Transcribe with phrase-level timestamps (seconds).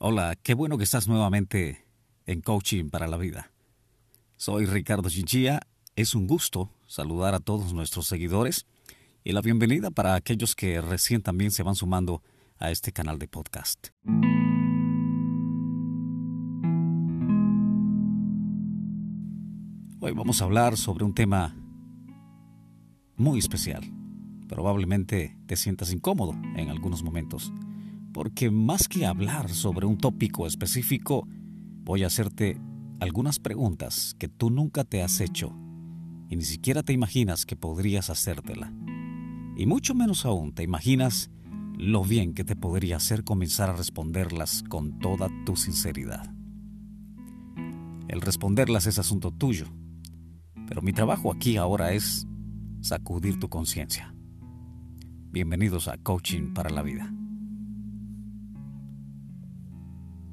[0.00, 1.84] Hola, qué bueno que estás nuevamente
[2.24, 3.50] en Coaching para la Vida.
[4.36, 5.58] Soy Ricardo Chinchilla.
[5.96, 8.64] Es un gusto saludar a todos nuestros seguidores
[9.24, 12.22] y la bienvenida para aquellos que recién también se van sumando
[12.58, 13.88] a este canal de podcast.
[19.98, 21.56] Hoy vamos a hablar sobre un tema
[23.16, 23.82] muy especial.
[24.46, 27.52] Probablemente te sientas incómodo en algunos momentos
[28.18, 31.28] porque más que hablar sobre un tópico específico,
[31.84, 32.60] voy a hacerte
[32.98, 35.56] algunas preguntas que tú nunca te has hecho
[36.28, 38.72] y ni siquiera te imaginas que podrías hacértela.
[39.56, 41.30] Y mucho menos aún te imaginas
[41.76, 46.28] lo bien que te podría hacer comenzar a responderlas con toda tu sinceridad.
[48.08, 49.66] El responderlas es asunto tuyo,
[50.66, 52.26] pero mi trabajo aquí ahora es
[52.80, 54.12] sacudir tu conciencia.
[55.30, 57.14] Bienvenidos a Coaching para la Vida.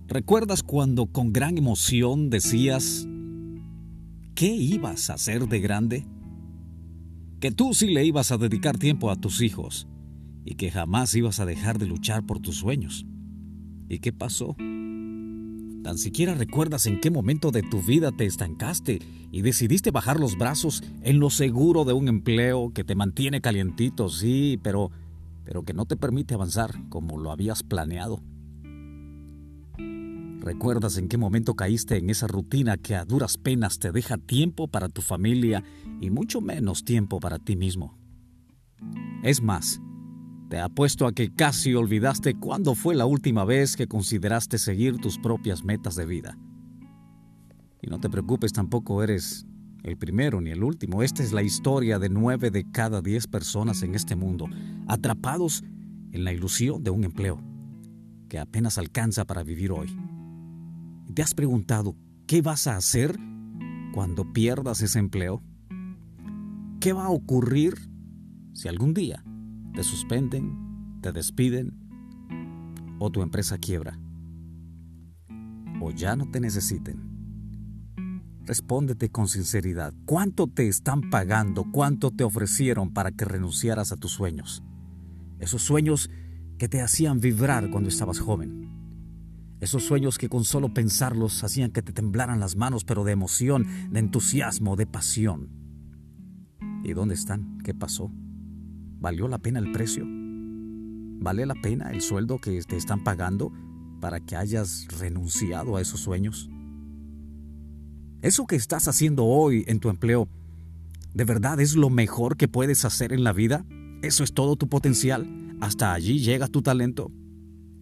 [0.07, 3.07] ¿Recuerdas cuando con gran emoción decías,
[4.35, 6.05] ¿qué ibas a hacer de grande?
[7.39, 9.87] Que tú sí le ibas a dedicar tiempo a tus hijos
[10.43, 13.07] y que jamás ibas a dejar de luchar por tus sueños.
[13.89, 14.55] ¿Y qué pasó?
[14.57, 18.99] Tan siquiera recuerdas en qué momento de tu vida te estancaste
[19.31, 24.09] y decidiste bajar los brazos en lo seguro de un empleo que te mantiene calientito,
[24.09, 24.91] sí, pero,
[25.43, 28.21] pero que no te permite avanzar como lo habías planeado.
[29.77, 34.67] ¿Recuerdas en qué momento caíste en esa rutina que a duras penas te deja tiempo
[34.67, 35.63] para tu familia
[35.99, 37.97] y mucho menos tiempo para ti mismo?
[39.23, 39.81] Es más,
[40.49, 45.17] te apuesto a que casi olvidaste cuándo fue la última vez que consideraste seguir tus
[45.17, 46.37] propias metas de vida.
[47.81, 49.47] Y no te preocupes, tampoco eres
[49.83, 51.01] el primero ni el último.
[51.01, 54.47] Esta es la historia de nueve de cada diez personas en este mundo,
[54.87, 55.63] atrapados
[56.11, 57.54] en la ilusión de un empleo
[58.37, 59.95] apenas alcanza para vivir hoy.
[61.13, 61.95] ¿Te has preguntado
[62.27, 63.17] qué vas a hacer
[63.93, 65.41] cuando pierdas ese empleo?
[66.79, 67.75] ¿Qué va a ocurrir
[68.53, 69.23] si algún día
[69.73, 71.77] te suspenden, te despiden
[72.99, 73.99] o tu empresa quiebra?
[75.81, 77.15] O ya no te necesiten.
[78.45, 79.93] Respóndete con sinceridad.
[80.05, 81.65] ¿Cuánto te están pagando?
[81.71, 84.63] ¿Cuánto te ofrecieron para que renunciaras a tus sueños?
[85.39, 86.09] Esos sueños
[86.57, 88.69] que te hacían vibrar cuando estabas joven.
[89.59, 93.65] Esos sueños que con solo pensarlos hacían que te temblaran las manos, pero de emoción,
[93.89, 95.49] de entusiasmo, de pasión.
[96.83, 97.57] ¿Y dónde están?
[97.63, 98.11] ¿Qué pasó?
[98.99, 100.05] ¿Valió la pena el precio?
[100.05, 103.51] ¿Vale la pena el sueldo que te están pagando
[104.01, 106.49] para que hayas renunciado a esos sueños?
[108.21, 110.27] ¿Eso que estás haciendo hoy en tu empleo,
[111.13, 113.65] de verdad es lo mejor que puedes hacer en la vida?
[114.01, 115.44] ¿Eso es todo tu potencial?
[115.61, 117.11] ¿Hasta allí llega tu talento?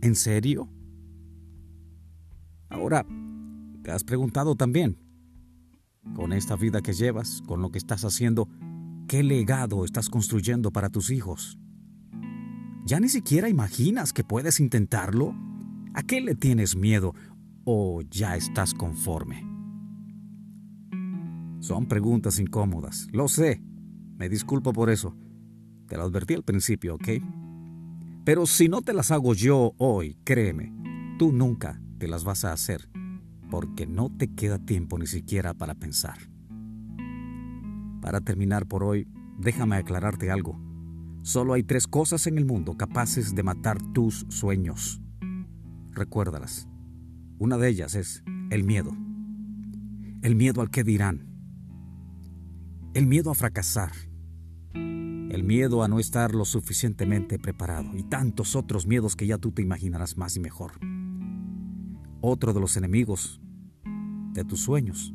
[0.02, 0.70] ¿En serio?
[2.70, 3.06] Ahora,
[3.84, 4.98] ¿te has preguntado también,
[6.16, 8.48] con esta vida que llevas, con lo que estás haciendo,
[9.08, 11.58] qué legado estás construyendo para tus hijos?
[12.86, 15.36] ¿Ya ni siquiera imaginas que puedes intentarlo?
[15.94, 17.14] ¿A qué le tienes miedo
[17.64, 19.48] o ya estás conforme?
[21.60, 23.62] Son preguntas incómodas, lo sé.
[24.18, 25.16] Me disculpo por eso.
[25.88, 27.08] Te lo advertí al principio, ¿ok?
[28.26, 30.74] Pero si no te las hago yo hoy, créeme,
[31.20, 32.90] tú nunca las vas a hacer,
[33.50, 36.18] porque no te queda tiempo ni siquiera para pensar.
[38.02, 39.08] Para terminar por hoy,
[39.40, 40.60] déjame aclararte algo.
[41.22, 45.02] Solo hay tres cosas en el mundo capaces de matar tus sueños.
[45.92, 46.68] Recuérdalas.
[47.40, 48.92] Una de ellas es el miedo.
[50.22, 51.28] El miedo al que dirán.
[52.94, 53.92] El miedo a fracasar.
[55.34, 59.52] El miedo a no estar lo suficientemente preparado y tantos otros miedos que ya tú
[59.52, 60.74] te imaginarás más y mejor
[62.26, 63.42] otro de los enemigos
[64.32, 65.14] de tus sueños,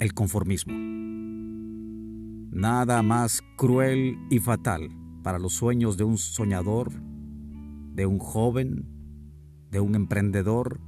[0.00, 0.74] el conformismo.
[2.50, 4.88] Nada más cruel y fatal
[5.22, 6.90] para los sueños de un soñador,
[7.94, 8.88] de un joven,
[9.70, 10.80] de un emprendedor,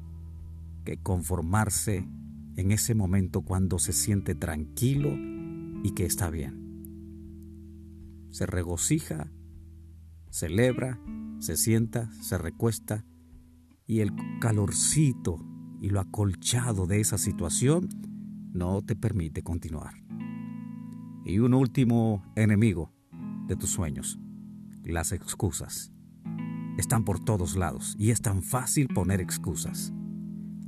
[0.85, 2.09] que conformarse
[2.57, 5.11] en ese momento cuando se siente tranquilo
[5.85, 6.64] y que está bien.
[8.35, 9.31] Se regocija,
[10.29, 11.01] celebra,
[11.39, 13.07] se sienta, se recuesta
[13.87, 14.11] y el
[14.41, 15.39] calorcito
[15.81, 17.89] y lo acolchado de esa situación
[18.53, 19.95] no te permite continuar.
[21.25, 22.93] Y un último enemigo
[23.47, 24.19] de tus sueños,
[24.83, 25.93] las excusas.
[26.77, 29.93] Están por todos lados y es tan fácil poner excusas.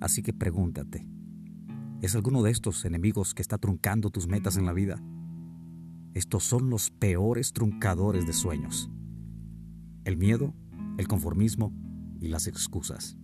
[0.00, 1.04] Así que pregúntate,
[2.00, 5.02] ¿es alguno de estos enemigos que está truncando tus metas en la vida?
[6.16, 8.88] Estos son los peores truncadores de sueños.
[10.06, 10.54] El miedo,
[10.96, 11.74] el conformismo,
[12.18, 13.18] y las excusas.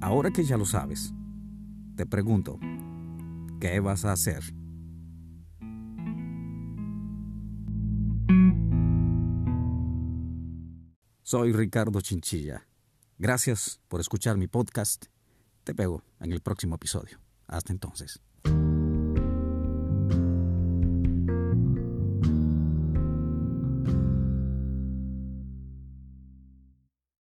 [0.00, 1.14] Ahora que ya lo sabes,
[1.94, 2.58] te pregunto,
[3.60, 4.42] ¿qué vas a hacer?
[11.22, 12.66] Soy Ricardo Chinchilla.
[13.18, 15.04] Gracias por escuchar mi podcast.
[15.62, 17.20] Te pego en el próximo episodio.
[17.46, 18.20] Hasta entonces.